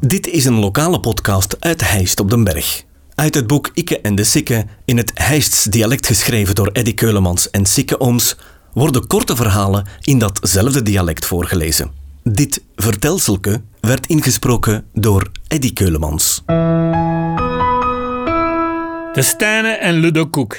[0.00, 2.82] Dit is een lokale podcast uit Heist op den Berg.
[3.14, 7.50] Uit het boek Ikke en de Sikke, in het Heists dialect geschreven door Eddy Keulemans
[7.50, 8.36] en Sikke Ooms,
[8.72, 11.90] worden korte verhalen in datzelfde dialect voorgelezen.
[12.22, 16.42] Dit vertelselke werd ingesproken door Eddy Keulemans.
[19.12, 20.56] De Stijnen en Ludo Koek.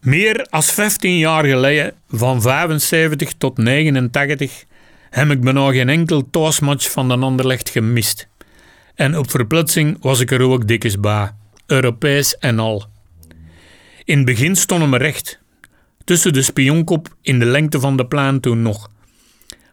[0.00, 4.64] Meer dan 15 jaar geleden, van 75 tot 89,
[5.10, 8.28] heb ik bijna geen enkel thuismatch van de Anderlecht gemist.
[8.96, 11.30] En op verplaatsing was ik er ook dikjes bij,
[11.66, 12.84] Europees en al.
[14.04, 15.40] In het begin stonden we recht,
[16.04, 18.90] tussen de spionkop in de lengte van de plan toen nog.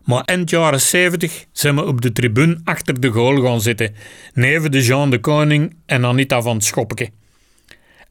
[0.03, 3.95] Maar eind jaren 70 zijn we op de tribune achter de goal gaan zitten,
[4.33, 7.09] neven de Jean de Koning en Anita van Schoppeke.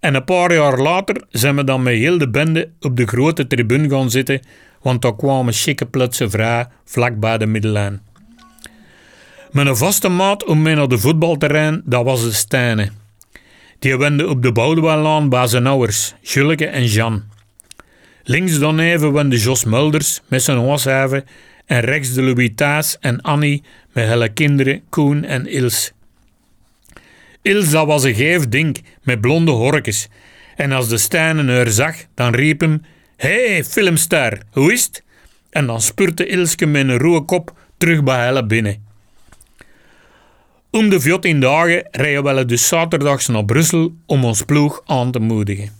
[0.00, 3.46] En een paar jaar later zijn we dan met heel de bende op de grote
[3.46, 4.40] tribune gaan zitten,
[4.80, 8.00] want daar kwamen chique plutsen vrij vlak bij de middellijn.
[9.52, 12.90] Mijn vaste maat om mee naar de voetbalterrein, dat was de Stijne.
[13.78, 17.22] Die wende op de Boudewijnlaan bij zijn ouders, Julke en Jan.
[18.22, 21.24] Links dan even wende Jos Mulders met zijn hooshaven
[21.66, 25.46] en rechts de Louis en Annie met hele kinderen Koen en.
[25.46, 25.92] Els
[27.70, 30.08] dat was een geef ding met blonde horkjes
[30.56, 32.82] en als de Stijnen haar zag, dan riep hem
[33.16, 35.02] hey, filmster, hoe is het?
[35.50, 38.90] En dan spurte Ilske met een rode kop terug bij Helle binnen.
[40.74, 45.18] Om de 14 dagen rijden we dus zaterdags naar Brussel om ons ploeg aan te
[45.18, 45.70] moedigen.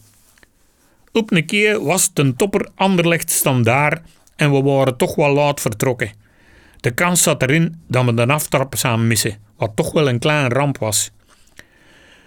[1.12, 4.00] Op een keer was het een topper Anderlecht standaard
[4.36, 6.12] en we waren toch wel laat vertrokken.
[6.80, 10.52] De kans zat erin dat we de aftrap zouden missen, wat toch wel een klein
[10.52, 11.10] ramp was.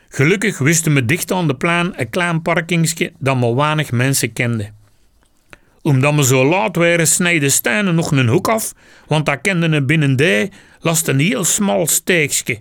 [0.09, 4.75] Gelukkig wisten we dicht aan de plan een klein parkingsje dat maar weinig mensen kenden.
[5.85, 8.73] Omdat we zo laat waren, snijden Stijnen nog een hoek af,
[9.07, 12.59] want dat kende een binnen die last een heel smal steekje.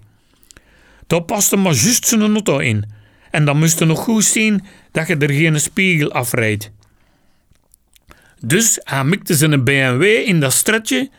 [1.06, 2.84] Daar paste maar juist zijn auto in.
[3.30, 6.70] En dan moest je nog goed zien dat je er geen spiegel afrijdt.
[8.40, 11.10] Dus hij mikte zijn BMW in dat stretje,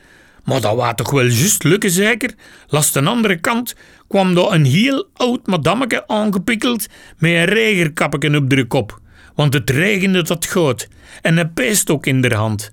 [0.44, 2.34] maar dat was toch wel juist lukken zeker.
[2.68, 3.76] Last de andere kant
[4.08, 6.88] kwam daar een heel oud madammeke aangepikkeld
[7.18, 9.04] met een regerkappetje op de kop.
[9.36, 10.88] Want het regende dat goed
[11.22, 12.72] en een peestok in de hand.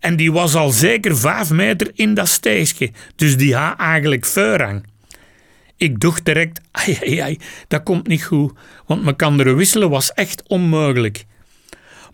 [0.00, 4.86] En die was al zeker vijf meter in dat steegje, dus die had eigenlijk voorrang.
[5.76, 7.38] Ik dacht direct, ai, ai, ai,
[7.68, 8.52] dat komt niet goed,
[8.86, 11.24] want me kan er wisselen was echt onmogelijk.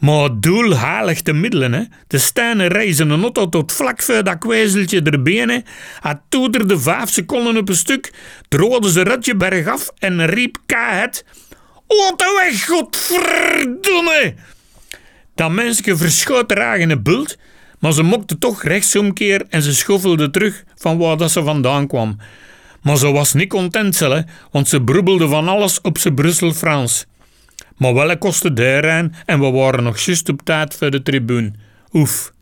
[0.01, 1.83] Maar doelhalig te middelen, hè.
[2.07, 5.65] De Stijnen reizen een auto tot vlak voor dat kwezeltje der benen.
[6.01, 8.13] Hij toeterde vijf seconden op een stuk,
[8.49, 11.25] droogde ze ratje bergaf en riep het.
[11.91, 14.35] Auto weg, godverdomme!
[15.35, 17.39] Dat mensje verschoot in een bult,
[17.79, 22.19] maar ze mokte toch rechtsomkeer en ze schoffelde terug van waar dat ze vandaan kwam.
[22.83, 24.21] Maar ze was niet content, hè,
[24.51, 27.07] want ze brubbelde van alles op zijn Brussel-Frans.
[27.77, 31.53] Maar wel kostte de en we waren nog juist op tijd voor de tribune.
[31.93, 32.33] Oef.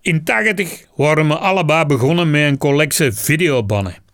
[0.00, 4.05] In 80 waren we allebei begonnen met een collectie videobannen.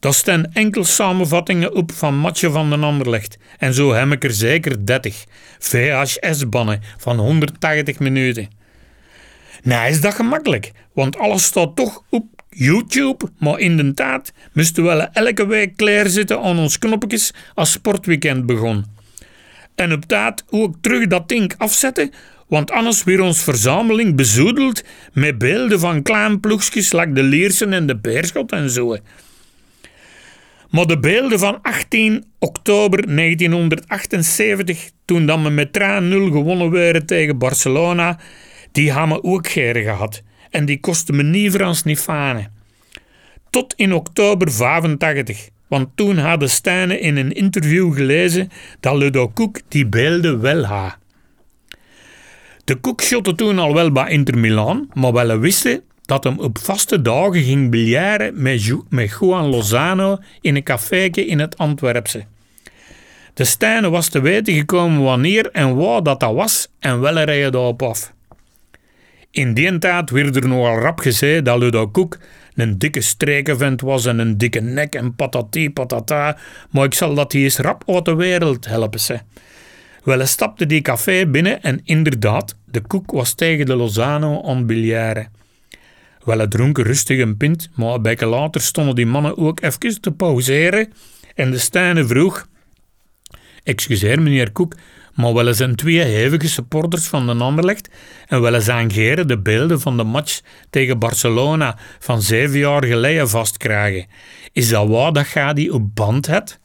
[0.00, 3.38] Daar staan enkel samenvattingen op van matchen van de Anderlecht.
[3.58, 5.24] En zo heb ik er zeker 30
[5.58, 8.48] VHS-bannen van 180 minuten.
[9.62, 15.46] Nou is dat gemakkelijk, want alles staat toch op YouTube, maar inderdaad moesten we elke
[15.46, 18.84] week klaarzitten aan ons knopjes als sportweekend begon.
[19.74, 22.10] En op tijd ook terug dat ding afzetten,
[22.48, 24.82] want anders weer ons verzameling bezoedeld
[25.12, 28.96] met beelden van klein ploegjes like de Leersen en de Beerschot en zo.
[30.70, 35.80] Maar de beelden van 18 oktober 1978, toen dan we met 3-0
[36.32, 38.18] gewonnen werden tegen Barcelona,
[38.72, 40.22] die hebben we ook gehad.
[40.50, 42.52] En die kostte me niet Frans niet fanen.
[43.50, 45.48] Tot in oktober 85.
[45.68, 48.48] Want toen hadden Stijnen in een interview gelezen
[48.80, 50.96] dat Ludo Koek die beelden wel had.
[52.64, 56.58] De Koek shotte toen al wel bij Inter Milan, maar wel wisten dat hem op
[56.58, 62.24] vaste dagen ging biljaren met, met Juan Lozano in een caféke in het Antwerpse.
[63.34, 67.52] De Stijnen was te weten gekomen wanneer en waar dat, dat was en wel rijden
[67.52, 68.12] daarop af.
[69.30, 72.18] In die tijd werd er nogal rap gezegd dat Ludo Koek
[72.54, 76.36] een dikke strekenvent was en een dikke nek en patati patata,
[76.70, 79.18] maar ik zal dat hij eens rap uit de wereld helpen ze.
[80.04, 85.37] Wel, stapte die café binnen en inderdaad, de koek was tegen de Lozano aan biljaren.
[86.28, 90.00] Wel, het dronken rustig een pint, maar een beetje later stonden die mannen ook even
[90.00, 90.92] te pauzeren
[91.34, 92.46] en de Stijne vroeg...
[93.62, 94.74] Excuseer, meneer Koek,
[95.14, 97.88] maar willen zijn twee hevige supporters van de Anderlecht
[98.26, 100.40] en ze aangeren de beelden van de match
[100.70, 104.06] tegen Barcelona van zeven jaar geleden vastkrijgen.
[104.52, 106.58] Is dat waar dat die op band hebt?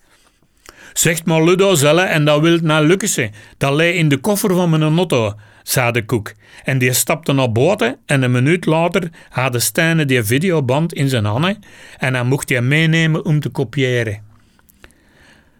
[0.93, 3.31] Zegt maar Ludo zelle en dat wil naar lukken.
[3.57, 5.33] Dat lei in de koffer van mijn auto,
[5.63, 6.33] zei de koek.
[6.63, 11.25] En die stapte naar boten en een minuut later had Stijne die videoband in zijn
[11.25, 11.59] handen
[11.97, 14.21] en hij mocht die meenemen om te kopiëren.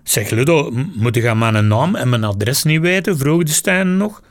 [0.03, 3.17] Zeg Ludo, moet ik aan mijn naam en mijn adres niet weten?
[3.17, 4.21] vroeg de Stijn nog.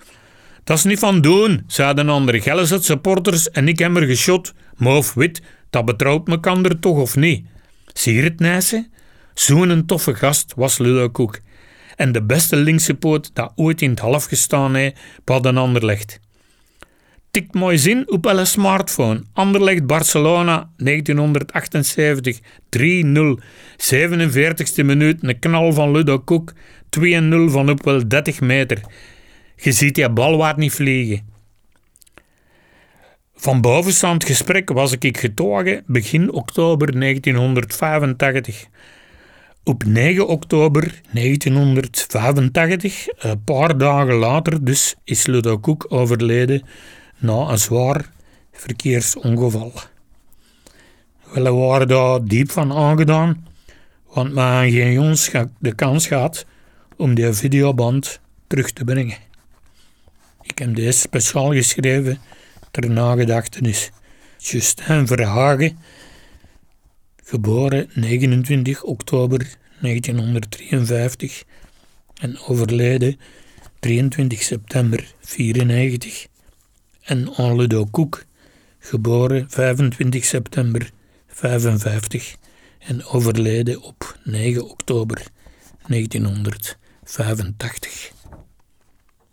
[0.64, 4.54] Dat is niet van doen, zeiden andere Gellezet supporters en ik heb er geschot.
[4.76, 7.46] Moof wit, dat betrouwt me kan er toch of niet?
[7.92, 8.88] Zie je het, Nijse?
[9.34, 11.40] Zo'n toffe gast was Ludo Koek.
[12.02, 15.84] En de beste linkse poot dat ooit in het half gestaan heeft, had een ander
[15.84, 16.20] legt.
[17.30, 19.22] Tikt mooi zin op een smartphone.
[19.32, 22.42] Anderlecht Barcelona 1978 3-0.
[23.76, 26.52] 47e minuut, een knal van Ludo Koek.
[26.52, 26.58] 2-0
[27.46, 28.80] van op wel 30 meter.
[29.56, 31.26] Je ziet die bal niet vliegen.
[33.34, 38.66] Van bovenstaand gesprek was ik getogen begin oktober 1985.
[39.64, 46.62] Op 9 oktober 1985, een paar dagen later dus, is Ludo Koek overleden
[47.18, 48.12] na een zwaar
[48.52, 49.72] verkeersongeval.
[51.32, 53.46] We waren daar diep van aangedaan,
[54.12, 56.46] want men geen jongens de kans gehad
[56.96, 59.16] om die videoband terug te brengen.
[60.42, 62.18] Ik heb deze speciaal geschreven
[62.70, 63.90] ter nagedachtenis.
[64.38, 65.78] Justin Verhagen,
[67.24, 71.44] geboren 29 oktober 1953
[72.20, 73.18] en overleden
[73.80, 76.26] 23 september 94
[77.02, 78.24] en Ludo Koek,
[78.78, 80.90] geboren 25 september
[81.26, 82.36] 55
[82.78, 85.22] en overleden op 9 oktober
[85.86, 88.12] 1985.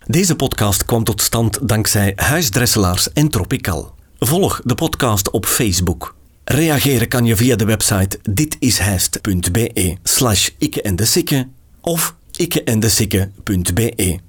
[0.06, 3.96] Deze podcast kwam tot stand dankzij Huisdresselaars en Tropical.
[4.20, 6.19] Volg de podcast op Facebook.
[6.52, 11.48] Reageren kan je via de website ditishijst.be slash ikke en de sikke
[11.82, 14.20] of ikke en de sikke.be.